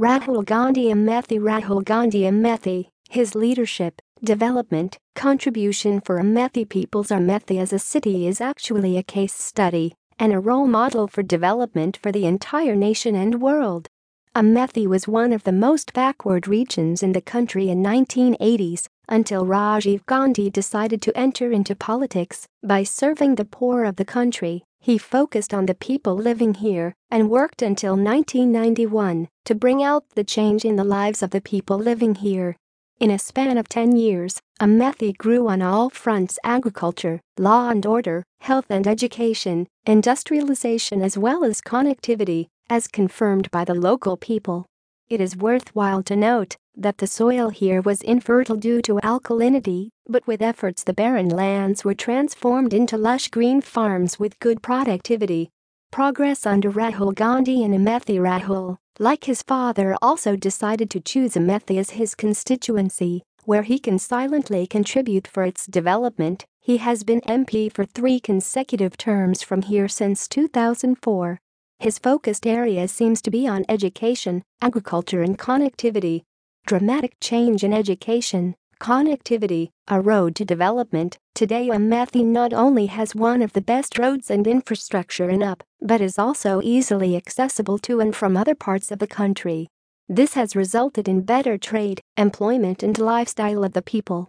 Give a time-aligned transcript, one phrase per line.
[0.00, 7.70] Rahul Gandhi Amethi Rahul Gandhi Amethi, his leadership, development, contribution for Amethi people's Amethi as
[7.70, 12.24] a city is actually a case study and a role model for development for the
[12.24, 13.88] entire nation and world.
[14.34, 20.06] Amethi was one of the most backward regions in the country in 1980s until Rajiv
[20.06, 24.62] Gandhi decided to enter into politics by serving the poor of the country.
[24.78, 30.24] He focused on the people living here and worked until 1991 to bring out the
[30.24, 32.56] change in the lives of the people living here.
[33.00, 38.22] In a span of 10 years, Amethi grew on all fronts agriculture, law and order,
[38.40, 44.66] health and education, industrialization as well as connectivity, as confirmed by the local people.
[45.08, 50.26] It is worthwhile to note that the soil here was infertile due to alkalinity, but
[50.26, 55.50] with efforts the barren lands were transformed into lush green farms with good productivity.
[55.90, 61.78] Progress under Rahul Gandhi and Amethi Rahul, like his father also decided to choose Amethi
[61.78, 66.44] as his constituency, where he can silently contribute for its development.
[66.60, 71.38] He has been MP for three consecutive terms from here since 2004.
[71.80, 76.22] His focused area seems to be on education, agriculture and connectivity.
[76.66, 81.18] Dramatic change in education, connectivity, a road to development.
[81.34, 86.00] Today Amethi not only has one of the best roads and infrastructure in UP, but
[86.00, 89.68] is also easily accessible to and from other parts of the country.
[90.08, 94.28] This has resulted in better trade, employment and lifestyle of the people.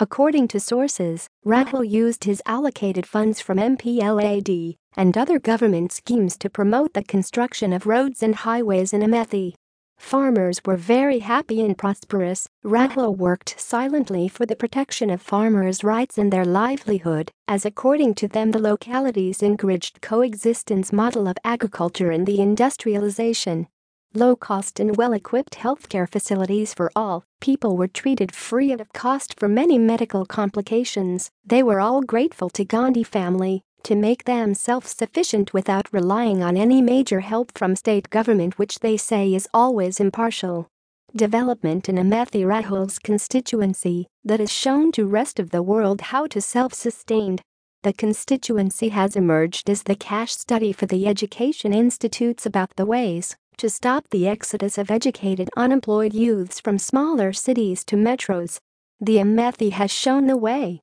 [0.00, 6.50] According to sources, Rahul used his allocated funds from MPLAD and other government schemes to
[6.50, 9.54] promote the construction of roads and highways in Amethi.
[10.02, 12.46] Farmers were very happy and prosperous.
[12.62, 18.28] Rahul worked silently for the protection of farmers' rights and their livelihood, as according to
[18.28, 23.68] them the localities encouraged coexistence model of agriculture and the industrialization.
[24.12, 29.78] Low-cost and well-equipped healthcare facilities for all people were treated free of cost for many
[29.78, 31.30] medical complications.
[31.46, 36.80] They were all grateful to Gandhi family to make them self-sufficient without relying on any
[36.80, 40.68] major help from state government which they say is always impartial.
[41.14, 46.40] Development in Amethi Rahul's constituency that has shown to rest of the world how to
[46.40, 47.42] self-sustained.
[47.82, 53.36] The constituency has emerged as the cash study for the education institutes about the ways
[53.58, 58.58] to stop the exodus of educated unemployed youths from smaller cities to metros.
[59.00, 60.80] The Amethi has shown the way